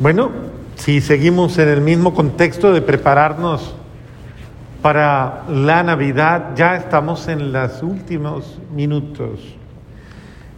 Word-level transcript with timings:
Bueno, 0.00 0.30
si 0.76 1.02
seguimos 1.02 1.58
en 1.58 1.68
el 1.68 1.82
mismo 1.82 2.14
contexto 2.14 2.72
de 2.72 2.80
prepararnos 2.80 3.74
para 4.80 5.42
la 5.46 5.82
Navidad, 5.82 6.56
ya 6.56 6.74
estamos 6.74 7.28
en 7.28 7.52
los 7.52 7.82
últimos 7.82 8.58
minutos. 8.74 9.40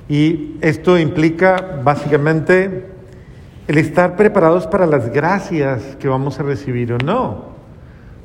Y 0.09 0.59
esto 0.61 0.97
implica 0.97 1.81
básicamente 1.83 2.87
el 3.67 3.79
estar 3.79 4.15
preparados 4.15 4.69
para 4.69 4.87
las 4.87 5.13
gracias 5.13 5.97
que 5.97 6.07
vamos 6.07 6.39
a 6.39 6.45
recibir 6.45 6.93
o 6.93 6.99
no. 6.99 7.47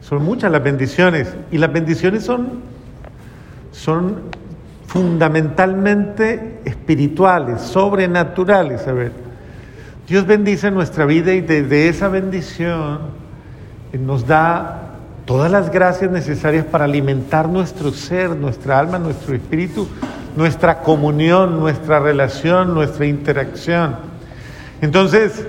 Son 0.01 0.23
muchas 0.23 0.51
las 0.51 0.61
bendiciones 0.61 1.35
y 1.51 1.57
las 1.57 1.73
bendiciones 1.73 2.25
son, 2.25 2.61
son 3.71 4.21
fundamentalmente 4.85 6.59
espirituales, 6.63 7.59
sobrenaturales. 7.61 8.87
A 8.87 8.91
ver, 8.91 9.26
Dios 10.07 10.25
bendice 10.25 10.71
nuestra 10.71 11.05
vida 11.05 11.33
y 11.33 11.41
desde 11.41 11.89
esa 11.89 12.07
bendición 12.07 12.99
nos 13.91 14.25
da 14.25 14.93
todas 15.25 15.51
las 15.51 15.69
gracias 15.69 16.09
necesarias 16.09 16.65
para 16.65 16.85
alimentar 16.85 17.49
nuestro 17.49 17.91
ser, 17.91 18.29
nuestra 18.29 18.79
alma, 18.79 18.99
nuestro 18.99 19.35
espíritu, 19.35 19.85
nuestra 20.37 20.79
comunión, 20.79 21.59
nuestra 21.59 21.99
relación, 21.99 22.73
nuestra 22.73 23.05
interacción. 23.05 23.97
Entonces, 24.79 25.45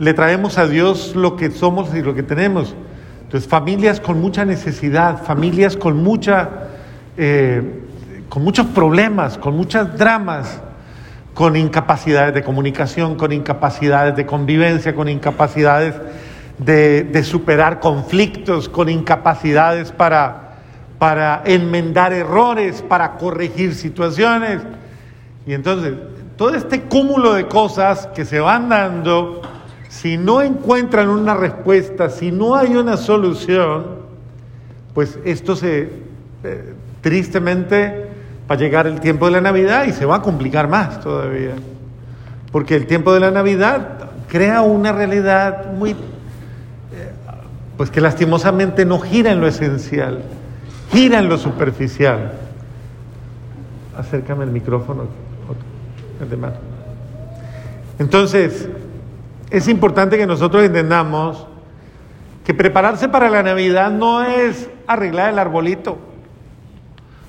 le 0.00 0.14
traemos 0.14 0.58
a 0.58 0.66
Dios 0.66 1.14
lo 1.14 1.36
que 1.36 1.52
somos 1.52 1.94
y 1.94 2.02
lo 2.02 2.12
que 2.12 2.24
tenemos. 2.24 2.74
Entonces, 3.22 3.48
familias 3.48 4.00
con 4.00 4.20
mucha 4.20 4.44
necesidad, 4.44 5.22
familias 5.22 5.76
con 5.76 6.02
mucha... 6.02 6.48
Eh, 7.16 7.62
con 8.28 8.42
muchos 8.42 8.66
problemas, 8.68 9.36
con 9.36 9.54
muchos 9.54 9.98
dramas, 9.98 10.58
con 11.34 11.56
incapacidades 11.56 12.34
de 12.34 12.42
comunicación, 12.42 13.14
con 13.16 13.32
incapacidades 13.32 14.16
de 14.16 14.26
convivencia, 14.26 14.94
con 14.94 15.08
incapacidades 15.08 15.94
de, 16.58 17.24
superar 17.24 17.80
conflictos, 17.80 18.68
con 18.68 18.88
incapacidades 18.88 19.92
para, 19.92 20.58
para 20.98 21.42
enmendar 21.44 22.12
errores, 22.12 22.82
para 22.82 23.12
corregir 23.12 23.74
situaciones. 23.74 24.60
Y 25.46 25.54
entonces, 25.54 25.94
todo 26.36 26.54
este 26.54 26.82
cúmulo 26.82 27.34
de 27.34 27.46
cosas 27.46 28.08
que 28.08 28.24
se 28.24 28.38
van 28.40 28.68
dando, 28.68 29.42
si 29.88 30.16
no 30.18 30.42
encuentran 30.42 31.08
una 31.08 31.34
respuesta, 31.34 32.10
si 32.10 32.30
no 32.30 32.56
hay 32.56 32.76
una 32.76 32.96
solución, 32.96 34.02
pues 34.94 35.18
esto 35.24 35.56
se, 35.56 35.88
eh, 36.44 36.74
tristemente, 37.00 38.11
a 38.52 38.56
llegar 38.56 38.86
el 38.86 39.00
tiempo 39.00 39.26
de 39.26 39.32
la 39.32 39.40
Navidad 39.40 39.84
y 39.84 39.92
se 39.92 40.04
va 40.04 40.16
a 40.16 40.22
complicar 40.22 40.68
más 40.68 41.00
todavía. 41.00 41.54
Porque 42.50 42.76
el 42.76 42.86
tiempo 42.86 43.12
de 43.12 43.20
la 43.20 43.30
Navidad 43.30 44.10
crea 44.28 44.62
una 44.62 44.92
realidad 44.92 45.72
muy, 45.72 45.90
eh, 45.90 45.94
pues 47.76 47.90
que 47.90 48.00
lastimosamente 48.00 48.84
no 48.84 48.98
gira 48.98 49.32
en 49.32 49.40
lo 49.40 49.46
esencial, 49.46 50.22
gira 50.90 51.18
en 51.18 51.28
lo 51.28 51.38
superficial. 51.38 52.32
Acércame 53.96 54.44
el 54.44 54.50
micrófono, 54.50 55.04
el 56.20 56.30
de 56.30 56.36
mar. 56.36 56.54
Entonces, 57.98 58.68
es 59.50 59.68
importante 59.68 60.16
que 60.16 60.26
nosotros 60.26 60.64
entendamos 60.64 61.46
que 62.44 62.54
prepararse 62.54 63.08
para 63.08 63.30
la 63.30 63.42
Navidad 63.42 63.90
no 63.90 64.22
es 64.22 64.68
arreglar 64.86 65.30
el 65.30 65.38
arbolito, 65.38 65.98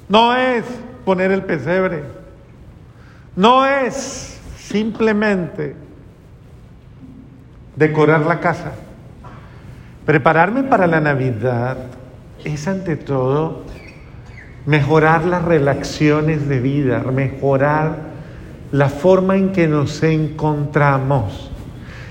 no 0.10 0.36
es 0.36 0.64
poner 1.06 1.32
el 1.32 1.44
pesebre. 1.44 2.04
No 3.36 3.66
es 3.66 4.40
simplemente 4.58 5.76
decorar 7.76 8.22
la 8.22 8.40
casa. 8.40 8.72
Prepararme 10.06 10.64
para 10.64 10.88
la 10.88 11.00
Navidad 11.00 11.78
es 12.44 12.68
ante 12.68 12.96
todo 12.96 13.64
mejorar 14.66 15.26
las 15.26 15.44
relaciones 15.44 16.48
de 16.48 16.60
vida, 16.60 17.04
mejorar 17.12 18.14
la 18.72 18.90
forma 18.90 19.36
en 19.36 19.52
que 19.52 19.68
nos 19.68 20.02
encontramos, 20.04 21.52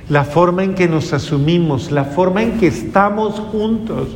la 0.09 0.25
forma 0.25 0.63
en 0.63 0.75
que 0.75 0.89
nos 0.89 1.13
asumimos, 1.13 1.91
la 1.91 2.05
forma 2.05 2.43
en 2.43 2.59
que 2.59 2.67
estamos 2.67 3.41
juntos, 3.41 4.09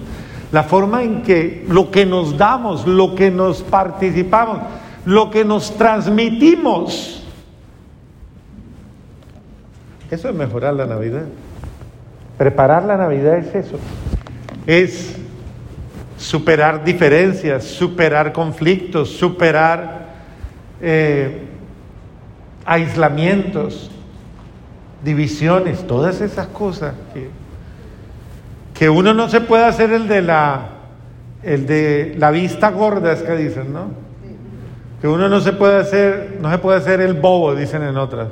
la 0.53 0.63
forma 0.63 1.03
en 1.03 1.23
que 1.23 1.65
lo 1.69 1.91
que 1.91 2.07
nos 2.07 2.37
damos, 2.37 2.87
lo 2.87 3.15
que 3.15 3.31
nos 3.31 3.63
participamos, 3.63 4.61
lo 5.05 5.31
que 5.31 5.45
nos 5.45 5.77
transmitimos. 5.77 7.23
Eso 10.11 10.29
es 10.29 10.35
mejorar 10.35 10.75
la 10.75 10.87
Navidad. 10.87 11.25
Preparar 12.39 12.85
la 12.85 12.97
Navidad 12.97 13.39
es 13.39 13.55
eso. 13.55 13.79
Es 14.67 15.17
superar 16.17 16.85
diferencias, 16.85 17.65
superar 17.65 18.33
conflictos, 18.33 19.11
superar 19.11 20.07
eh, 20.81 21.47
aislamientos, 22.65 23.91
divisiones, 25.05 25.87
todas 25.87 26.21
esas 26.21 26.47
cosas 26.49 26.95
que 27.13 27.31
que 28.79 28.91
uno 28.91 29.15
no 29.15 29.29
se 29.29 29.41
puede 29.41 29.65
hacer 29.65 29.93
el 29.93 30.07
de 30.07 30.23
la, 30.23 30.67
el 31.43 31.67
de 31.67 32.15
la 32.19 32.31
vista 32.31 32.71
gorda, 32.71 33.13
es 33.13 33.23
que 33.23 33.37
dicen, 33.37 33.73
¿no? 33.73 33.87
Que 35.01 35.09
uno 35.09 35.29
no 35.29 35.41
se 35.41 35.53
puede 35.53 35.79
hacer, 35.79 36.39
no 36.41 36.51
se 36.51 36.59
puede 36.59 36.79
hacer 36.79 37.01
el 37.01 37.15
bobo, 37.15 37.55
dicen 37.55 37.83
en 37.83 37.97
otras. 37.97 38.29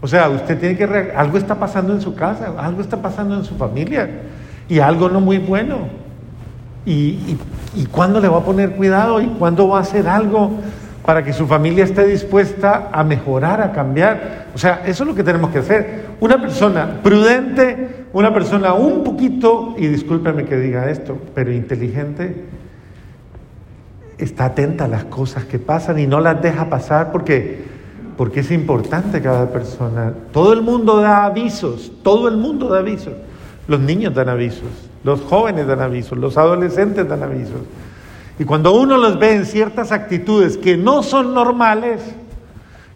O 0.00 0.06
sea, 0.06 0.28
usted 0.28 0.58
tiene 0.58 0.76
que, 0.76 1.12
algo 1.16 1.38
está 1.38 1.56
pasando 1.56 1.92
en 1.92 2.00
su 2.00 2.14
casa, 2.14 2.52
algo 2.56 2.80
está 2.80 3.02
pasando 3.02 3.36
en 3.36 3.44
su 3.44 3.56
familia, 3.56 4.08
y 4.68 4.78
algo 4.78 5.08
no 5.08 5.20
muy 5.20 5.38
bueno. 5.38 5.88
Y, 6.84 6.92
y, 6.92 7.38
y 7.76 7.86
cuándo 7.86 8.20
le 8.20 8.28
va 8.28 8.38
a 8.38 8.44
poner 8.44 8.72
cuidado 8.72 9.20
y 9.20 9.26
cuándo 9.26 9.68
va 9.68 9.78
a 9.78 9.82
hacer 9.82 10.08
algo 10.08 10.58
para 11.04 11.24
que 11.24 11.32
su 11.32 11.46
familia 11.46 11.84
esté 11.84 12.06
dispuesta 12.06 12.90
a 12.92 13.02
mejorar, 13.02 13.60
a 13.60 13.72
cambiar. 13.72 14.46
O 14.54 14.58
sea, 14.58 14.82
eso 14.84 15.02
es 15.02 15.08
lo 15.08 15.14
que 15.14 15.24
tenemos 15.24 15.50
que 15.50 15.58
hacer. 15.58 16.06
Una 16.20 16.40
persona 16.40 17.00
prudente, 17.02 18.01
una 18.12 18.32
persona 18.34 18.74
un 18.74 19.04
poquito, 19.04 19.74
y 19.78 19.86
discúlpeme 19.86 20.44
que 20.44 20.56
diga 20.56 20.90
esto, 20.90 21.18
pero 21.34 21.52
inteligente, 21.52 22.44
está 24.18 24.46
atenta 24.46 24.84
a 24.84 24.88
las 24.88 25.04
cosas 25.04 25.44
que 25.44 25.58
pasan 25.58 25.98
y 25.98 26.06
no 26.06 26.20
las 26.20 26.40
deja 26.42 26.68
pasar 26.68 27.10
porque, 27.10 27.64
porque 28.16 28.40
es 28.40 28.50
importante 28.50 29.20
cada 29.20 29.48
persona. 29.50 30.12
Todo 30.32 30.52
el 30.52 30.62
mundo 30.62 31.00
da 31.00 31.24
avisos, 31.24 31.90
todo 32.02 32.28
el 32.28 32.36
mundo 32.36 32.68
da 32.68 32.80
avisos. 32.80 33.14
Los 33.66 33.80
niños 33.80 34.14
dan 34.14 34.28
avisos, 34.28 34.68
los 35.04 35.20
jóvenes 35.22 35.66
dan 35.66 35.80
avisos, 35.80 36.18
los 36.18 36.36
adolescentes 36.36 37.08
dan 37.08 37.22
avisos. 37.22 37.60
Y 38.38 38.44
cuando 38.44 38.74
uno 38.74 38.96
los 38.96 39.18
ve 39.18 39.34
en 39.34 39.46
ciertas 39.46 39.92
actitudes 39.92 40.56
que 40.56 40.76
no 40.76 41.02
son 41.02 41.32
normales, 41.34 42.02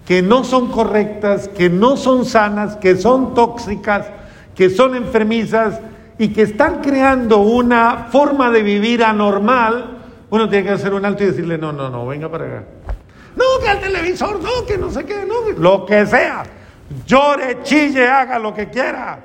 que 0.05 0.23
no 0.23 0.45
son 0.45 0.71
correctas, 0.71 1.49
que 1.49 1.71
no 1.71 1.97
son 1.97 2.25
sanas, 2.25 2.77
que 2.77 2.97
son 2.97 3.35
tóxicas, 3.35 4.07
que 4.57 4.71
son 4.71 4.97
enfermizas 4.97 5.81
y 6.19 6.29
que 6.29 6.43
están 6.43 6.81
creando 6.81 7.39
una 7.39 8.09
forma 8.11 8.51
de 8.51 8.63
vivir 8.63 9.05
anormal, 9.05 9.99
uno 10.31 10.49
tiene 10.49 10.65
que 10.65 10.73
hacer 10.73 10.95
un 10.95 11.05
alto 11.05 11.23
y 11.23 11.27
decirle, 11.27 11.59
no, 11.59 11.73
no, 11.73 11.91
no, 11.91 12.07
venga 12.07 12.31
para 12.31 12.47
acá. 12.47 12.65
No, 13.37 13.45
que 13.63 13.69
al 13.69 13.81
televisor, 13.81 14.41
no, 14.41 14.65
que 14.67 14.79
no 14.79 14.91
sé 14.91 15.05
qué, 15.05 15.27
no, 15.27 15.53
lo 15.59 15.85
que 15.85 16.07
sea. 16.07 16.43
Llore, 17.05 17.63
chille, 17.63 18.09
haga 18.09 18.39
lo 18.39 18.55
que 18.55 18.71
quiera. 18.71 19.21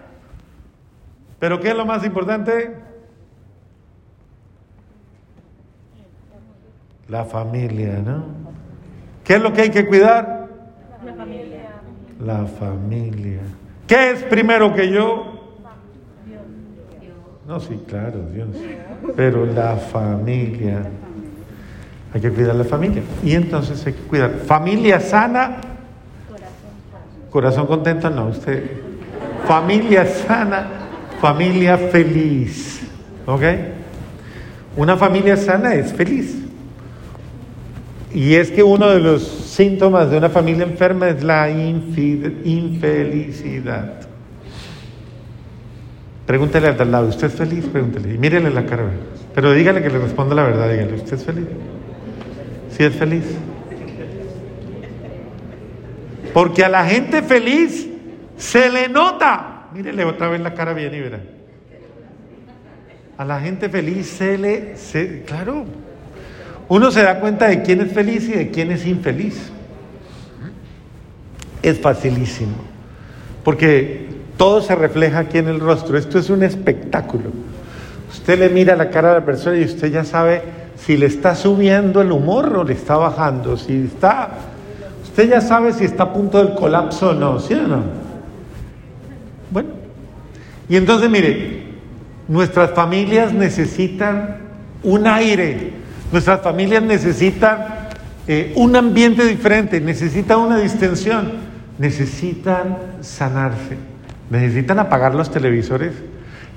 Pero 1.40 1.60
¿qué 1.62 1.70
es 1.70 1.76
lo 1.76 1.86
más 1.86 2.06
importante? 2.06 2.76
La 7.08 7.24
familia, 7.24 8.00
¿no? 8.06 8.26
¿Qué 9.24 9.36
es 9.36 9.42
lo 9.42 9.54
que 9.54 9.62
hay 9.62 9.70
que 9.70 9.88
cuidar? 9.88 10.50
La 11.06 11.14
familia. 11.14 11.70
La 12.20 12.46
familia. 12.46 13.42
¿Qué 13.92 14.12
es 14.12 14.24
primero 14.24 14.74
que 14.74 14.90
yo? 14.90 15.58
No, 17.46 17.60
sí, 17.60 17.78
claro, 17.90 18.26
Dios. 18.34 18.48
Pero 19.18 19.46
la 19.46 19.76
familia. 19.76 20.84
Hay 22.14 22.22
que 22.22 22.32
cuidar 22.32 22.56
la 22.56 22.64
familia. 22.64 23.04
Y 23.22 23.36
entonces 23.36 23.86
hay 23.86 23.92
que 23.92 24.04
cuidar. 24.04 24.32
Familia 24.46 25.02
sana. 25.02 25.58
Corazón 27.30 27.68
contento, 27.68 28.10
no, 28.10 28.28
usted. 28.28 28.64
Familia 29.46 30.06
sana, 30.06 30.70
familia 31.20 31.78
feliz. 31.78 32.84
¿Ok? 33.26 33.44
Una 34.78 34.96
familia 34.96 35.36
sana 35.36 35.74
es 35.74 35.92
feliz. 35.92 36.38
Y 38.14 38.36
es 38.36 38.52
que 38.52 38.64
uno 38.64 38.88
de 38.88 39.02
los 39.02 39.41
síntomas 39.52 40.10
de 40.10 40.18
una 40.18 40.30
familia 40.30 40.64
enferma 40.64 41.10
es 41.10 41.22
la 41.24 41.50
infelicidad. 42.46 44.00
Pregúntele 46.26 46.70
al 46.70 46.90
lado, 46.92 47.10
¿usted 47.10 47.28
es 47.28 47.34
feliz? 47.34 47.66
Pregúntele. 47.66 48.14
Y 48.14 48.18
mírele 48.18 48.50
la 48.50 48.66
cara. 48.66 48.86
Pero 49.36 49.52
dígale 49.52 49.84
que 49.84 49.90
le 49.90 50.00
responda 50.00 50.34
la 50.36 50.44
verdad. 50.44 50.72
Dígale, 50.72 50.94
¿usted 50.94 51.16
es 51.16 51.26
feliz? 51.26 51.48
¿Sí 52.70 52.84
es 52.86 52.96
feliz? 52.96 53.26
Porque 56.34 56.64
a 56.64 56.70
la 56.70 56.86
gente 56.86 57.22
feliz 57.22 57.90
se 58.38 58.70
le 58.70 58.88
nota. 58.88 59.68
Mírele 59.74 60.06
otra 60.06 60.30
vez 60.30 60.40
la 60.40 60.54
cara 60.54 60.72
bien 60.72 60.94
y 60.94 61.02
verá. 61.02 61.20
A 63.18 63.26
la 63.26 63.42
gente 63.42 63.68
feliz 63.68 64.08
se 64.08 64.38
le... 64.38 64.76
claro, 65.26 65.66
uno 66.70 66.92
se 66.92 67.04
da 67.04 67.20
cuenta 67.20 67.48
de 67.48 67.62
quién 67.62 67.82
es 67.82 67.92
feliz 67.92 68.28
y 68.30 68.34
de 68.34 68.52
quién 68.52 68.72
es 68.72 68.86
infeliz. 68.86 69.52
Es 71.62 71.80
facilísimo, 71.80 72.56
porque 73.44 74.10
todo 74.38 74.62
se 74.62 74.74
refleja 74.74 75.20
aquí 75.20 75.38
en 75.38 75.48
el 75.48 75.60
rostro. 75.60 75.98
Esto 75.98 76.18
es 76.18 76.30
un 76.30 76.44
espectáculo. 76.44 77.30
Usted 78.12 78.40
le 78.40 78.50
mira 78.50 78.76
la 78.76 78.90
cara 78.90 79.12
a 79.12 79.14
la 79.16 79.26
persona 79.26 79.58
y 79.58 79.64
usted 79.64 79.92
ya 79.92 80.04
sabe 80.04 80.42
si 80.76 80.98
le 80.98 81.06
está 81.06 81.36
subiendo 81.36 82.02
el 82.02 82.12
humor 82.12 82.58
o 82.58 82.64
le 82.64 82.74
está 82.74 82.98
bajando. 82.98 83.56
Si 83.58 83.86
está, 83.86 84.32
usted 85.04 85.30
ya 85.30 85.42
sabe 85.42 85.74
si 85.74 85.86
está 85.86 86.04
a 86.04 86.14
punto 86.14 86.44
del 86.44 86.56
colapso 86.56 87.12
o 87.12 87.14
no, 87.14 87.40
¿sí 87.40 87.54
o 87.54 87.68
no? 87.68 87.84
Bueno, 89.52 89.70
y 90.68 90.78
entonces 90.78 91.10
mire, 91.10 91.64
nuestras 92.28 92.72
familias 92.72 93.34
necesitan 93.34 94.38
un 94.84 95.06
aire, 95.06 95.74
nuestras 96.12 96.42
familias 96.42 96.84
necesitan 96.84 97.90
eh, 98.28 98.54
un 98.56 98.76
ambiente 98.76 99.26
diferente, 99.26 99.80
necesitan 99.82 100.40
una 100.40 100.58
distensión, 100.58 101.32
necesitan 101.78 102.78
sanarse, 103.02 103.78
necesitan 104.30 104.80
apagar 104.80 105.16
los 105.16 105.32
televisores 105.32 105.94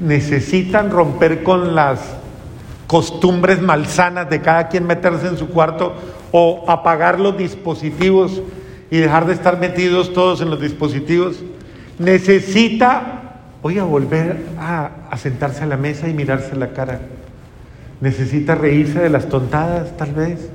necesitan 0.00 0.90
romper 0.90 1.42
con 1.42 1.74
las 1.74 2.00
costumbres 2.86 3.60
malsanas 3.60 4.28
de 4.28 4.40
cada 4.40 4.68
quien 4.68 4.86
meterse 4.86 5.28
en 5.28 5.38
su 5.38 5.48
cuarto 5.48 5.94
o 6.32 6.64
apagar 6.68 7.20
los 7.20 7.36
dispositivos 7.36 8.42
y 8.90 8.98
dejar 8.98 9.26
de 9.26 9.32
estar 9.32 9.58
metidos 9.58 10.12
todos 10.12 10.40
en 10.40 10.50
los 10.50 10.60
dispositivos. 10.60 11.42
Necesita, 11.98 13.40
oiga, 13.62 13.84
volver 13.84 14.44
a, 14.58 14.90
a 15.10 15.16
sentarse 15.16 15.62
a 15.64 15.66
la 15.66 15.76
mesa 15.76 16.08
y 16.08 16.14
mirarse 16.14 16.54
la 16.56 16.72
cara. 16.72 17.00
Necesita 18.04 18.54
reírse 18.54 19.00
de 19.00 19.08
las 19.08 19.28
tontadas, 19.28 19.96
tal 19.96 20.12
vez. 20.12 20.50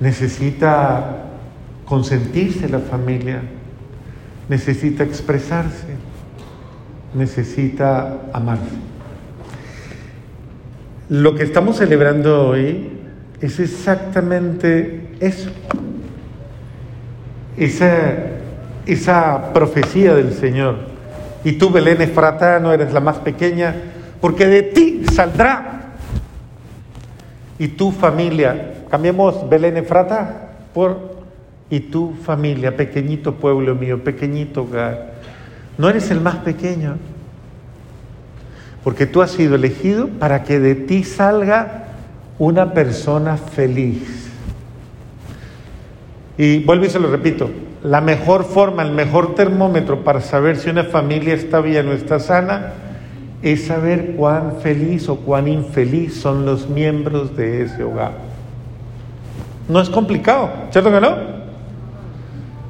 Necesita 0.00 1.26
consentirse 1.84 2.68
la 2.68 2.78
familia. 2.78 3.42
Necesita 4.48 5.04
expresarse 5.04 6.10
necesita 7.14 8.18
amarse. 8.32 8.76
Lo 11.08 11.34
que 11.34 11.42
estamos 11.42 11.76
celebrando 11.76 12.48
hoy 12.48 12.88
es 13.40 13.58
exactamente 13.58 15.08
eso. 15.20 15.50
Esa, 18.86 19.52
profecía 19.52 20.14
del 20.14 20.32
Señor. 20.32 20.76
Y 21.44 21.52
tú, 21.52 21.70
Belén 21.70 22.00
Efrata, 22.00 22.60
no 22.60 22.72
eres 22.72 22.92
la 22.92 23.00
más 23.00 23.18
pequeña, 23.18 23.74
porque 24.20 24.46
de 24.46 24.62
ti 24.62 25.02
saldrá. 25.12 25.79
Y 27.60 27.68
tu 27.68 27.92
familia, 27.92 28.86
cambiemos 28.90 29.48
Belén 29.48 29.76
Efrata 29.76 30.48
por 30.74 31.20
y 31.70 31.78
tu 31.78 32.14
familia, 32.24 32.76
pequeñito 32.76 33.36
pueblo 33.36 33.76
mío, 33.76 34.02
pequeñito 34.02 34.62
hogar 34.62 35.10
no 35.80 35.88
eres 35.88 36.10
el 36.10 36.20
más 36.20 36.36
pequeño, 36.36 36.98
porque 38.84 39.06
tú 39.06 39.22
has 39.22 39.30
sido 39.30 39.54
elegido 39.54 40.08
para 40.08 40.44
que 40.44 40.60
de 40.60 40.74
ti 40.74 41.04
salga 41.04 41.84
una 42.38 42.74
persona 42.74 43.38
feliz. 43.38 44.30
Y 46.36 46.62
vuelvo 46.64 46.84
y 46.84 46.90
se 46.90 47.00
lo 47.00 47.10
repito, 47.10 47.48
la 47.82 48.02
mejor 48.02 48.44
forma, 48.44 48.82
el 48.82 48.92
mejor 48.92 49.34
termómetro 49.34 50.04
para 50.04 50.20
saber 50.20 50.58
si 50.58 50.68
una 50.68 50.84
familia 50.84 51.32
está 51.32 51.62
bien 51.62 51.88
o 51.88 51.92
está 51.92 52.18
sana 52.18 52.74
es 53.42 53.66
saber 53.66 54.14
cuán 54.16 54.56
feliz 54.62 55.08
o 55.08 55.16
cuán 55.16 55.48
infeliz 55.48 56.20
son 56.20 56.44
los 56.44 56.68
miembros 56.68 57.36
de 57.36 57.62
ese 57.62 57.82
hogar. 57.82 58.12
No 59.68 59.80
es 59.80 59.88
complicado, 59.88 60.50
¿cierto 60.70 60.90
que 60.90 61.00
no? 61.00 61.16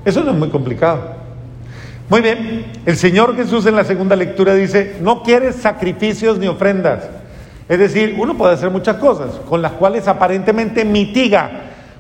Eso 0.05 0.23
no 0.23 0.31
es 0.31 0.37
muy 0.37 0.49
complicado. 0.49 1.21
Muy 2.09 2.21
bien, 2.21 2.67
el 2.87 2.97
Señor 2.97 3.37
Jesús 3.37 3.67
en 3.67 3.77
la 3.77 3.85
segunda 3.85 4.17
lectura 4.17 4.55
dice, 4.55 4.97
no 5.01 5.23
quieres 5.23 5.57
sacrificios 5.57 6.39
ni 6.39 6.49
ofrendas. 6.49 7.09
Es 7.69 7.79
decir, 7.79 8.17
uno 8.19 8.37
puede 8.37 8.55
hacer 8.55 8.71
muchas 8.71 8.97
cosas 8.97 9.41
con 9.49 9.63
las 9.63 9.73
cuales 9.73 10.09
aparentemente 10.09 10.85
mitiga, 10.85 11.51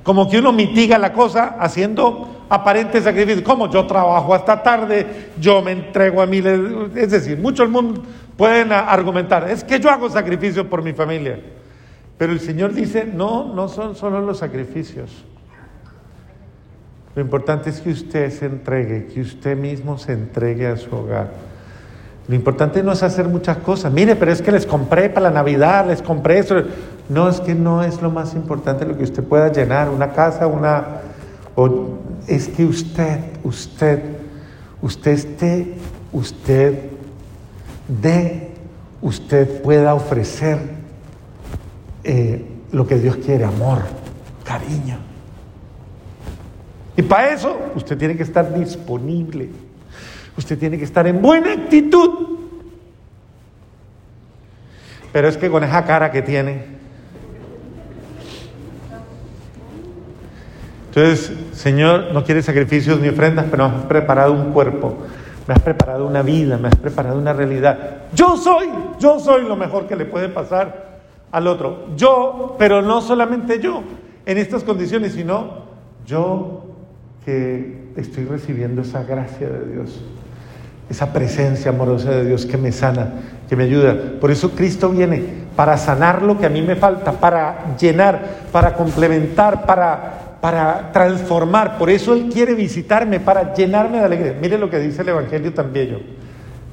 como 0.02 0.28
que 0.28 0.38
uno 0.38 0.52
mitiga 0.52 0.98
la 0.98 1.12
cosa 1.12 1.56
haciendo 1.60 2.39
aparentes 2.50 3.04
sacrificios, 3.04 3.42
como 3.42 3.70
yo 3.70 3.86
trabajo 3.86 4.34
hasta 4.34 4.60
tarde, 4.60 5.30
yo 5.40 5.62
me 5.62 5.70
entrego 5.70 6.20
a 6.20 6.26
miles, 6.26 6.60
es 6.96 7.10
decir, 7.12 7.38
mucho 7.38 7.62
el 7.62 7.68
mundo 7.68 8.02
pueden 8.36 8.72
argumentar, 8.72 9.48
es 9.48 9.62
que 9.62 9.78
yo 9.78 9.88
hago 9.88 10.10
sacrificios 10.10 10.66
por 10.66 10.82
mi 10.82 10.92
familia. 10.92 11.38
Pero 12.18 12.32
el 12.32 12.40
Señor 12.40 12.74
dice, 12.74 13.06
no, 13.06 13.54
no 13.54 13.68
son 13.68 13.94
solo 13.94 14.20
los 14.20 14.38
sacrificios. 14.38 15.24
Lo 17.14 17.22
importante 17.22 17.70
es 17.70 17.80
que 17.80 17.90
usted 17.90 18.30
se 18.30 18.46
entregue, 18.46 19.06
que 19.06 19.20
usted 19.20 19.56
mismo 19.56 19.96
se 19.96 20.12
entregue 20.12 20.66
a 20.66 20.76
su 20.76 20.94
hogar. 20.94 21.30
Lo 22.28 22.34
importante 22.34 22.82
no 22.82 22.92
es 22.92 23.02
hacer 23.02 23.26
muchas 23.26 23.58
cosas. 23.58 23.92
Mire, 23.92 24.16
pero 24.16 24.32
es 24.32 24.42
que 24.42 24.52
les 24.52 24.66
compré 24.66 25.08
para 25.08 25.28
la 25.28 25.34
Navidad, 25.34 25.86
les 25.86 26.02
compré 26.02 26.38
eso. 26.38 26.62
No, 27.08 27.28
es 27.28 27.40
que 27.40 27.54
no 27.54 27.82
es 27.82 28.00
lo 28.02 28.10
más 28.10 28.34
importante 28.34 28.84
lo 28.84 28.96
que 28.96 29.04
usted 29.04 29.22
pueda 29.22 29.52
llenar, 29.52 29.88
una 29.88 30.12
casa, 30.12 30.46
una... 30.46 31.02
es 32.30 32.46
que 32.48 32.64
usted, 32.64 33.18
usted, 33.42 34.00
usted 34.80 35.10
esté, 35.10 35.74
usted 36.12 36.78
dé, 37.88 38.50
usted 39.02 39.60
pueda 39.62 39.94
ofrecer 39.94 40.58
eh, 42.04 42.46
lo 42.70 42.86
que 42.86 43.00
Dios 43.00 43.16
quiere, 43.16 43.44
amor, 43.44 43.82
cariño. 44.44 44.98
Y 46.96 47.02
para 47.02 47.32
eso 47.32 47.58
usted 47.74 47.98
tiene 47.98 48.16
que 48.16 48.22
estar 48.22 48.54
disponible. 48.56 49.50
Usted 50.38 50.56
tiene 50.56 50.78
que 50.78 50.84
estar 50.84 51.08
en 51.08 51.20
buena 51.20 51.52
actitud. 51.52 52.38
Pero 55.12 55.28
es 55.28 55.36
que 55.36 55.50
con 55.50 55.64
esa 55.64 55.84
cara 55.84 56.12
que 56.12 56.22
tiene. 56.22 56.79
Entonces, 60.90 61.32
Señor, 61.52 62.08
no 62.12 62.24
quiere 62.24 62.42
sacrificios 62.42 62.98
ni 62.98 63.08
ofrendas, 63.08 63.46
pero 63.48 63.68
me 63.68 63.76
has 63.76 63.84
preparado 63.84 64.32
un 64.32 64.52
cuerpo, 64.52 64.98
me 65.46 65.54
has 65.54 65.60
preparado 65.60 66.04
una 66.04 66.22
vida, 66.22 66.58
me 66.58 66.66
has 66.66 66.74
preparado 66.74 67.16
una 67.16 67.32
realidad. 67.32 68.08
Yo 68.12 68.36
soy, 68.36 68.68
yo 68.98 69.20
soy 69.20 69.44
lo 69.44 69.54
mejor 69.54 69.86
que 69.86 69.94
le 69.94 70.04
puede 70.04 70.28
pasar 70.28 70.98
al 71.30 71.46
otro. 71.46 71.86
Yo, 71.96 72.56
pero 72.58 72.82
no 72.82 73.00
solamente 73.02 73.60
yo, 73.60 73.84
en 74.26 74.36
estas 74.36 74.64
condiciones, 74.64 75.12
sino 75.12 75.62
yo 76.06 76.64
que 77.24 77.92
estoy 77.94 78.24
recibiendo 78.24 78.82
esa 78.82 79.04
gracia 79.04 79.48
de 79.48 79.72
Dios, 79.72 80.00
esa 80.88 81.12
presencia 81.12 81.70
amorosa 81.70 82.10
de 82.10 82.24
Dios 82.24 82.46
que 82.46 82.56
me 82.56 82.72
sana, 82.72 83.12
que 83.48 83.54
me 83.54 83.62
ayuda. 83.62 83.96
Por 84.20 84.32
eso 84.32 84.50
Cristo 84.50 84.88
viene 84.88 85.22
para 85.54 85.76
sanar 85.76 86.22
lo 86.22 86.36
que 86.36 86.46
a 86.46 86.50
mí 86.50 86.62
me 86.62 86.74
falta, 86.74 87.12
para 87.12 87.76
llenar, 87.76 88.48
para 88.50 88.74
complementar, 88.74 89.66
para, 89.66 90.29
para 90.40 90.90
transformar. 90.92 91.78
Por 91.78 91.90
eso 91.90 92.14
Él 92.14 92.30
quiere 92.32 92.54
visitarme, 92.54 93.20
para 93.20 93.54
llenarme 93.54 93.98
de 93.98 94.04
alegría. 94.04 94.36
Mire 94.40 94.58
lo 94.58 94.70
que 94.70 94.78
dice 94.78 95.02
el 95.02 95.10
Evangelio 95.10 95.52
tan 95.52 95.72
bello. 95.72 96.00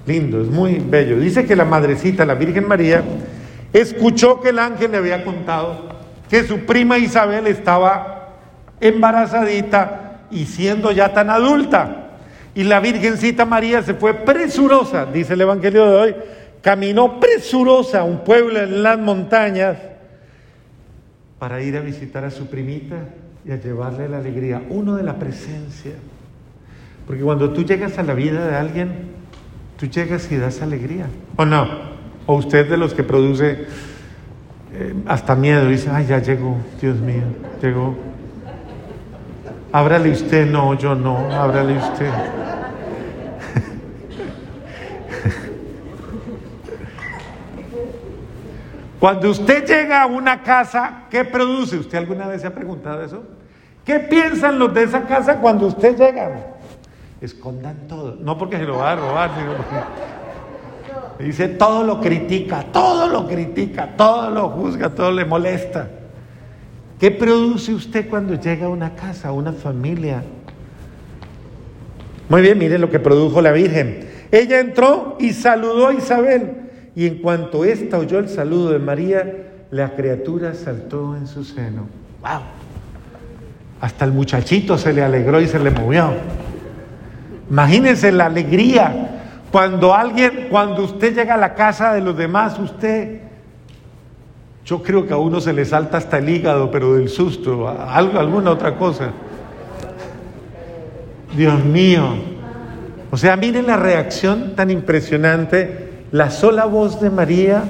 Lindo, 0.06 0.42
es 0.42 0.48
muy 0.48 0.80
bello. 0.80 1.20
Dice 1.20 1.46
que 1.46 1.56
la 1.56 1.66
madrecita, 1.66 2.26
la 2.26 2.36
Virgen 2.36 2.68
María, 2.68 3.04
escuchó 3.74 4.40
que 4.40 4.50
el 4.50 4.60
ángel 4.60 4.92
le 4.92 4.98
había 4.98 5.24
contado 5.24 5.98
que 6.30 6.44
su 6.44 6.60
prima 6.60 6.98
Isabel 6.98 7.48
estaba 7.48 8.36
embarazadita 8.80 10.22
y 10.32 10.46
siendo 10.46 10.92
ya 10.92 11.14
tan 11.14 11.30
adulta. 11.30 12.12
Y 12.56 12.64
la 12.64 12.80
Virgencita 12.80 13.46
María 13.46 13.84
se 13.84 13.94
fue 13.94 14.14
presurosa, 14.14 15.06
dice 15.06 15.34
el 15.34 15.42
Evangelio 15.42 15.86
de 15.90 15.96
hoy, 15.96 16.16
caminó 16.62 17.20
presurosa 17.20 18.00
a 18.00 18.04
un 18.04 18.24
pueblo 18.24 18.60
en 18.60 18.82
las 18.82 18.98
montañas 18.98 19.78
para 21.38 21.62
ir 21.62 21.78
a 21.78 21.82
visitar 21.82 22.26
a 22.26 22.32
su 22.32 22.48
primita 22.48 22.96
y 23.48 23.52
a 23.52 23.56
llevarle 23.56 24.10
la 24.10 24.18
alegría, 24.18 24.62
uno 24.70 24.96
de 24.96 25.04
la 25.04 25.18
presencia. 25.18 25.94
Porque 27.06 27.22
cuando 27.24 27.54
tú 27.54 27.64
llegas 27.64 27.98
a 27.98 28.04
la 28.04 28.14
vida 28.14 28.46
de 28.46 28.56
alguien, 28.58 29.12
tú 29.78 29.86
llegas 29.86 30.30
y 30.32 30.36
das 30.36 30.62
alegría, 30.62 31.08
¿o 31.38 31.46
no? 31.46 31.66
O 32.26 32.36
usted 32.36 32.70
de 32.70 32.76
los 32.76 32.94
que 32.94 33.04
produce 33.04 33.68
eh, 34.74 34.94
hasta 35.06 35.34
miedo, 35.36 35.66
dice, 35.70 35.90
ay, 35.90 36.08
ya 36.08 36.20
llegó, 36.20 36.58
Dios 36.82 36.98
mío, 36.98 37.24
llegó. 37.62 37.96
Ábrale 39.72 40.12
usted, 40.12 40.46
no, 40.52 40.74
yo 40.78 40.94
no, 40.94 41.32
ábrale 41.32 41.78
usted. 41.78 42.12
Cuando 49.00 49.30
usted 49.30 49.66
llega 49.66 50.02
a 50.02 50.06
una 50.06 50.44
casa, 50.44 51.04
¿qué 51.10 51.24
produce? 51.24 51.78
¿Usted 51.78 51.98
alguna 51.98 52.28
vez 52.28 52.42
se 52.42 52.48
ha 52.48 52.54
preguntado 52.54 53.02
eso? 53.06 53.37
¿Qué 53.88 54.02
piensan 54.02 54.60
los 54.60 54.74
de 54.74 54.84
esa 54.84 55.04
casa 55.08 55.40
cuando 55.40 55.66
usted 55.66 55.98
llega? 55.98 56.58
escondan 57.22 57.88
todo. 57.88 58.18
No 58.20 58.38
porque 58.38 58.58
se 58.58 58.66
lo 58.66 58.78
va 58.78 58.92
a 58.92 58.96
robar, 58.98 59.32
sino 59.38 59.54
porque 59.54 61.24
dice 61.24 61.48
todo 61.48 61.84
lo 61.84 62.02
critica, 62.02 62.66
todo 62.72 63.08
lo 63.08 63.26
critica, 63.26 63.96
todo 63.96 64.30
lo 64.30 64.50
juzga, 64.50 64.90
todo 64.90 65.12
le 65.12 65.24
molesta. 65.24 65.90
¿Qué 67.00 67.12
produce 67.12 67.74
usted 67.74 68.10
cuando 68.10 68.36
llega 68.36 68.66
a 68.66 68.70
una 68.70 68.94
casa, 68.94 69.30
a 69.30 69.32
una 69.32 69.54
familia? 69.54 70.22
Muy 72.28 72.42
bien, 72.42 72.58
mire 72.58 72.78
lo 72.78 72.90
que 72.90 73.00
produjo 73.00 73.42
la 73.42 73.54
Virgen. 73.54 74.10
Ella 74.32 74.60
entró 74.60 75.16
y 75.18 75.32
saludó 75.32 75.88
a 75.88 75.94
Isabel. 75.94 76.58
Y 76.94 77.08
en 77.08 77.22
cuanto 77.22 77.64
ésta 77.64 77.98
oyó 77.98 78.20
el 78.20 78.28
saludo 78.28 78.72
de 78.72 78.80
María, 78.80 79.34
la 79.72 79.96
criatura 79.96 80.54
saltó 80.56 81.16
en 81.16 81.26
su 81.26 81.46
seno. 81.46 81.88
¡Wow! 82.22 82.67
Hasta 83.80 84.06
el 84.06 84.12
muchachito 84.12 84.78
se 84.78 84.94
le 84.94 85.04
alegró 85.04 85.40
y 85.40 85.48
se 85.48 85.60
le 85.60 85.72
movió. 85.72 86.14
Imagínense 87.50 88.12
la 88.12 88.26
alegría 88.26 89.18
cuando 89.52 89.94
alguien, 89.94 90.48
cuando 90.50 90.84
usted 90.84 91.16
llega 91.16 91.36
a 91.36 91.38
la 91.38 91.54
casa 91.56 91.94
de 91.94 92.02
los 92.02 92.18
demás, 92.18 92.60
usted, 92.60 93.22
yo 94.66 94.84
creo 94.84 95.08
que 95.08 95.14
a 95.14 95.18
uno 95.18 95.40
se 95.40 95.54
le 95.54 95.64
salta 95.64 95.98
hasta 95.98 96.18
el 96.18 96.30
hígado, 96.30 96.70
pero 96.70 96.96
del 96.96 97.08
susto, 97.08 97.68
algo, 97.68 98.20
alguna 98.20 98.52
otra 98.52 98.76
cosa. 98.76 99.12
Dios 101.36 101.64
mío. 101.64 102.04
O 103.10 103.16
sea, 103.16 103.38
miren 103.38 103.68
la 103.68 103.78
reacción 103.78 104.54
tan 104.56 104.70
impresionante. 104.70 106.04
La 106.12 106.30
sola 106.30 106.66
voz 106.66 107.00
de 107.00 107.10
María 107.10 107.64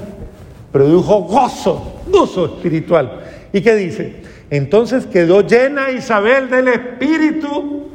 produjo 0.72 1.22
gozo, 1.22 2.02
gozo 2.08 2.46
espiritual. 2.46 3.20
¿Y 3.52 3.60
qué 3.60 3.74
dice? 3.76 4.22
Entonces 4.50 5.06
quedó 5.06 5.46
llena 5.46 5.90
Isabel 5.90 6.48
del 6.48 6.68
Espíritu. 6.68 7.90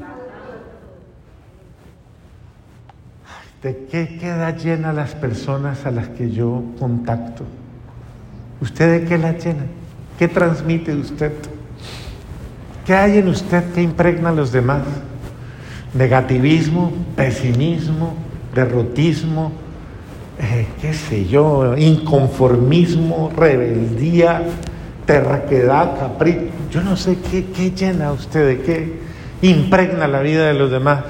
¿De 3.62 3.86
qué 3.90 4.18
queda 4.20 4.52
llena 4.56 4.92
las 4.92 5.16
personas 5.16 5.86
a 5.86 5.92
las 5.92 6.10
que 6.10 6.30
yo 6.30 6.64
contacto? 6.78 7.46
¿Usted 8.62 9.02
de 9.02 9.08
qué 9.08 9.18
la 9.18 9.32
llena? 9.38 9.64
¿Qué 10.20 10.28
transmite 10.28 10.94
usted? 10.94 11.32
¿Qué 12.86 12.94
hay 12.94 13.18
en 13.18 13.30
usted 13.30 13.64
que 13.72 13.82
impregna 13.82 14.30
a 14.30 14.34
los 14.34 14.52
demás? 14.52 14.84
Negativismo, 15.94 16.92
pesimismo, 17.16 18.16
derrotismo, 18.54 19.54
eh, 20.40 20.68
qué 20.82 20.94
sé 20.94 21.26
yo, 21.26 21.78
inconformismo, 21.78 23.32
rebeldía, 23.36 24.42
terraquedad, 25.06 26.00
capricho. 26.00 26.52
Yo 26.70 26.82
no 26.82 26.96
sé 26.96 27.18
qué, 27.20 27.46
qué 27.46 27.72
llena 27.72 28.12
usted, 28.12 28.48
de 28.48 28.62
qué 28.62 29.00
impregna 29.42 30.08
la 30.08 30.22
vida 30.22 30.48
de 30.48 30.54
los 30.54 30.72
demás. 30.72 31.04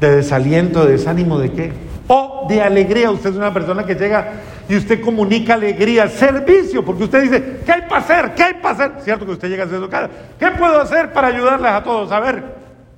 De 0.00 0.16
desaliento, 0.16 0.84
de 0.84 0.92
desánimo, 0.92 1.38
de 1.38 1.52
qué. 1.52 1.72
O 2.08 2.46
de 2.48 2.60
alegría. 2.60 3.10
Usted 3.10 3.30
es 3.30 3.36
una 3.36 3.52
persona 3.52 3.84
que 3.84 3.94
llega 3.94 4.32
y 4.68 4.76
usted 4.76 5.00
comunica 5.00 5.54
alegría, 5.54 6.08
servicio, 6.08 6.84
porque 6.84 7.04
usted 7.04 7.22
dice, 7.22 7.60
¿qué 7.64 7.72
hay 7.72 7.82
para 7.82 7.98
hacer? 7.98 8.34
¿Qué 8.34 8.42
hay 8.42 8.54
para 8.54 8.74
hacer? 8.74 9.02
Cierto 9.02 9.26
que 9.26 9.32
usted 9.32 9.48
llega 9.48 9.64
a 9.64 9.68
su 9.68 9.88
casa. 9.88 10.10
¿Qué 10.38 10.50
puedo 10.52 10.80
hacer 10.80 11.12
para 11.12 11.28
ayudarles 11.28 11.70
a 11.70 11.82
todos? 11.82 12.10
A 12.10 12.20
ver, 12.20 12.42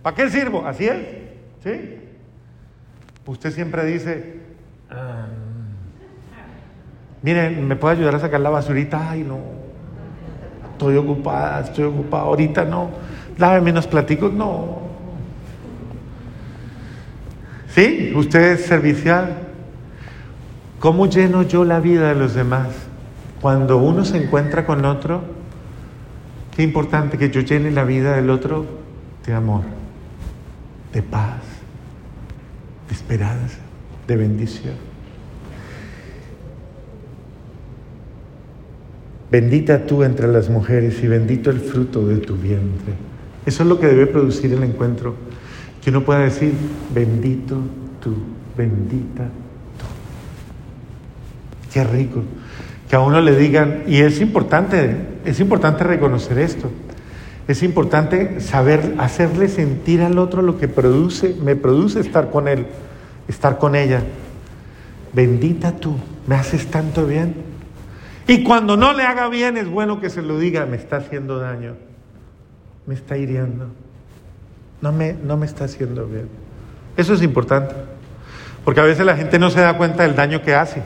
¿para 0.03 0.15
qué 0.15 0.31
sirvo? 0.31 0.65
Así 0.65 0.87
es. 0.87 0.97
¿Sí? 1.65 1.99
Usted 3.27 3.51
siempre 3.51 3.85
dice, 3.85 4.35
ah, 4.89 5.27
miren, 7.23 7.67
¿me 7.67 7.75
puede 7.75 7.97
ayudar 7.97 8.15
a 8.15 8.21
sacar 8.21 8.39
la 8.39 8.51
basurita? 8.51 9.11
Ay, 9.11 9.25
no, 9.25 9.56
estoy 10.77 10.97
ocupada, 10.99 11.61
estoy 11.61 11.85
ocupada, 11.85 12.25
ahorita 12.25 12.67
no, 12.67 12.91
láveme 13.39 13.71
unos 13.71 13.87
platicos, 13.87 14.31
no. 14.33 14.85
¿Sí? 17.75 18.13
Usted 18.15 18.53
es 18.53 18.67
servicial. 18.67 19.37
¿Cómo 20.79 21.07
lleno 21.07 21.43
yo 21.43 21.65
la 21.65 21.81
vida 21.81 22.09
de 22.09 22.15
los 22.15 22.35
demás? 22.35 22.69
Cuando 23.41 23.79
uno 23.79 24.05
se 24.05 24.23
encuentra 24.23 24.67
con 24.67 24.85
otro, 24.85 25.23
qué 26.55 26.63
importante 26.63 27.17
que 27.17 27.31
yo 27.31 27.41
llene 27.41 27.71
la 27.71 27.85
vida 27.85 28.15
del 28.15 28.29
otro 28.29 28.67
de 29.27 29.33
amor, 29.33 29.63
de 30.93 31.03
paz, 31.03 31.41
de 32.89 32.95
esperanza, 32.95 33.59
de 34.07 34.17
bendición. 34.17 34.75
Bendita 39.31 39.87
tú 39.87 40.05
entre 40.05 40.29
las 40.29 40.49
mujeres 40.49 41.03
y 41.03 41.09
bendito 41.09 41.51
el 41.51 41.61
fruto 41.61 42.07
de 42.07 42.19
tu 42.19 42.37
vientre. 42.37 42.95
Eso 43.45 43.63
es 43.63 43.69
lo 43.69 43.81
que 43.81 43.87
debe 43.87 44.07
producir 44.07 44.53
el 44.53 44.63
encuentro. 44.63 45.15
Que 45.83 45.91
uno 45.91 46.05
pueda 46.05 46.21
decir, 46.21 46.53
bendito 46.95 47.57
tú, 48.01 48.15
bendita 48.57 49.25
tú. 49.25 49.87
Qué 51.73 51.85
rico. 51.85 52.23
Que 52.89 52.97
a 52.97 53.01
uno 53.01 53.21
le 53.21 53.37
digan, 53.37 53.83
y 53.87 53.99
es 53.99 54.21
importante, 54.21 54.97
es 55.25 55.41
importante 55.41 55.83
reconocer 55.83 56.39
esto. 56.39 56.71
Es 57.49 57.63
importante 57.63 58.41
saber 58.41 58.95
hacerle 58.99 59.49
sentir 59.49 60.03
al 60.03 60.19
otro 60.19 60.43
lo 60.43 60.59
que 60.59 60.67
produce, 60.67 61.37
me 61.43 61.55
produce 61.55 62.01
estar 62.01 62.31
con 62.31 62.49
él, 62.49 62.67
estar 63.29 63.59
con 63.59 63.77
ella. 63.77 64.03
Bendita 65.13 65.73
tú, 65.73 65.97
me 66.27 66.35
haces 66.35 66.67
tanto 66.67 67.07
bien. 67.07 67.56
Y 68.29 68.43
cuando 68.43 68.77
no 68.77 68.93
le 68.93 69.05
haga 69.05 69.29
bien 69.29 69.57
es 69.57 69.69
bueno 69.69 70.01
que 70.01 70.11
se 70.11 70.23
lo 70.23 70.39
diga, 70.39 70.67
me 70.67 70.77
está 70.77 70.97
haciendo 70.97 71.39
daño, 71.39 71.75
me 72.87 72.95
está 72.95 73.17
hiriendo, 73.17 73.69
no 74.81 74.93
me, 74.93 75.13
no 75.13 75.37
me 75.37 75.47
está 75.47 75.65
haciendo 75.65 76.07
bien. 76.07 76.29
Eso 76.97 77.15
es 77.15 77.23
importante, 77.23 77.75
porque 78.65 78.81
a 78.81 78.85
veces 78.85 79.07
la 79.07 79.17
gente 79.17 79.39
no 79.39 79.51
se 79.51 79.61
da 79.61 79.77
cuenta 79.77 80.03
del 80.03 80.17
daño 80.17 80.43
que 80.43 80.55
hace, 80.55 80.83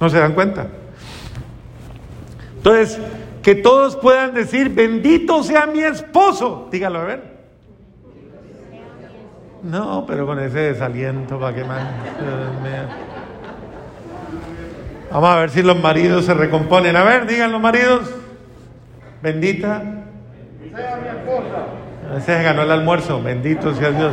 no 0.00 0.10
se 0.10 0.18
dan 0.18 0.32
cuenta. 0.32 0.66
Entonces, 2.56 2.98
que 3.42 3.54
todos 3.54 3.94
puedan 3.96 4.34
decir, 4.34 4.70
bendito 4.70 5.42
sea 5.42 5.66
mi 5.66 5.80
esposo, 5.80 6.68
dígalo 6.72 7.00
a 7.00 7.04
ver. 7.04 7.34
No, 9.62 10.04
pero 10.06 10.26
con 10.26 10.38
ese 10.40 10.58
desaliento, 10.58 11.38
¿para 11.38 11.54
qué 11.54 11.64
más? 11.64 11.84
Vamos 15.14 15.30
a 15.30 15.36
ver 15.36 15.50
si 15.50 15.62
los 15.62 15.80
maridos 15.80 16.24
se 16.24 16.34
recomponen. 16.34 16.96
A 16.96 17.04
ver, 17.04 17.28
digan 17.28 17.52
los 17.52 17.60
maridos. 17.60 18.12
Bendita. 19.22 19.80
Sea 20.74 20.96
mi 21.00 21.08
esposa. 21.08 22.18
Ese 22.18 22.42
ganó 22.42 22.62
el 22.62 22.72
almuerzo. 22.72 23.22
Bendito 23.22 23.72
sea 23.76 23.92
Dios. 23.92 24.12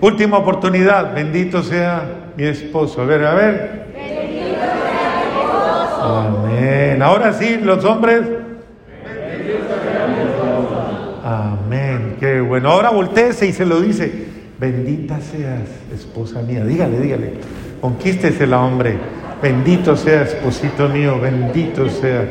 Última 0.00 0.38
oportunidad. 0.38 1.12
Bendito 1.12 1.64
sea 1.64 2.04
mi 2.36 2.44
esposo. 2.44 3.02
A 3.02 3.04
ver, 3.06 3.26
a 3.26 3.34
ver. 3.34 3.86
Bendito 3.92 4.60
sea 4.60 5.16
mi 5.16 5.40
esposo. 5.40 6.46
Amén. 6.46 7.02
Ahora 7.02 7.32
sí, 7.32 7.56
los 7.56 7.84
hombres. 7.84 8.20
Bendito 8.20 9.66
sea 9.82 10.06
mi 10.06 10.30
esposo. 10.30 11.20
Amén. 11.24 12.16
Qué 12.20 12.40
bueno. 12.40 12.70
Ahora 12.70 12.90
volteese 12.90 13.46
y 13.46 13.52
se 13.52 13.66
lo 13.66 13.80
dice. 13.80 14.39
Bendita 14.60 15.18
seas, 15.22 15.70
esposa 15.90 16.42
mía. 16.42 16.62
Dígale, 16.62 17.00
dígale. 17.00 17.32
Conquístesela, 17.80 18.60
hombre. 18.60 18.98
Bendito 19.40 19.96
sea, 19.96 20.20
esposito 20.20 20.86
mío. 20.86 21.18
Bendito 21.18 21.88
sea. 21.88 22.28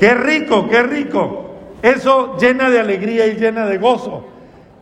Qué 0.00 0.12
rico, 0.12 0.68
qué 0.68 0.82
rico. 0.82 1.54
Eso 1.80 2.36
llena 2.36 2.68
de 2.68 2.80
alegría 2.80 3.28
y 3.28 3.36
llena 3.36 3.66
de 3.66 3.78
gozo. 3.78 4.26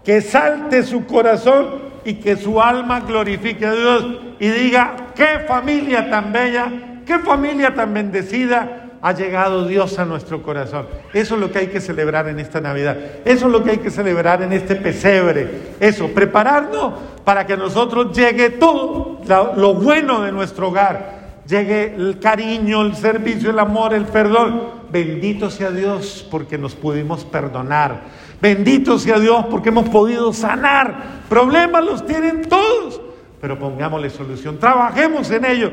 Que 0.03 0.23
salte 0.23 0.85
su 0.85 1.05
corazón 1.05 1.67
y 2.07 2.15
que 2.15 2.37
su 2.37 2.63
alma 2.63 3.01
glorifique 3.01 3.67
a 3.67 3.73
Dios 3.73 4.07
y 4.41 4.49
diga, 4.49 4.97
qué 5.15 5.41
familia 5.47 6.09
tan 6.09 6.33
bella, 6.33 6.73
qué 7.05 7.19
familia 7.19 7.75
tan 7.75 7.93
bendecida 7.93 8.86
ha 9.07 9.13
llegado 9.13 9.69
Dios 9.69 10.01
a 10.01 10.05
nuestro 10.05 10.43
corazón. 10.43 10.89
Eso 11.15 11.37
es 11.37 11.41
lo 11.41 11.53
que 11.53 11.61
hay 11.61 11.67
que 11.69 11.81
celebrar 11.81 12.27
en 12.27 12.41
esta 12.41 12.61
Navidad. 12.61 12.97
Eso 13.25 13.47
es 13.47 13.53
lo 13.53 13.63
que 13.63 13.71
hay 13.71 13.79
que 13.79 13.89
celebrar 13.89 14.43
en 14.43 14.53
este 14.53 14.75
pesebre. 14.75 15.75
Eso, 15.79 16.09
prepararnos 16.09 16.95
para 17.25 17.47
que 17.47 17.57
nosotros 17.57 18.17
llegue 18.17 18.51
todo 18.51 19.21
lo 19.55 19.75
bueno 19.75 20.23
de 20.23 20.33
nuestro 20.33 20.71
hogar. 20.71 21.45
Llegue 21.47 21.95
el 21.95 22.19
cariño, 22.19 22.83
el 22.83 22.97
servicio, 22.97 23.51
el 23.51 23.61
amor, 23.61 23.95
el 23.95 24.07
perdón. 24.07 24.71
Bendito 24.91 25.51
sea 25.51 25.71
Dios 25.71 26.27
porque 26.29 26.59
nos 26.59 26.75
pudimos 26.75 27.25
perdonar. 27.25 28.01
Bendito 28.43 28.99
sea 28.99 29.21
Dios 29.21 29.47
porque 29.49 29.69
hemos 29.69 29.89
podido 29.89 30.33
sanar. 30.33 31.23
Problemas 31.29 31.85
los 31.85 32.05
tienen 32.05 32.49
todos, 32.49 33.01
pero 33.41 33.57
pongámosle 33.57 34.11
solución. 34.11 34.59
Trabajemos 34.59 35.31
en 35.31 35.45
ello 35.45 35.71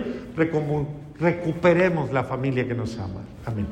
recuperemos 1.23 2.11
la 2.11 2.23
familia 2.25 2.67
que 2.67 2.75
nos 2.75 2.97
ama. 2.99 3.21
Amén. 3.45 3.65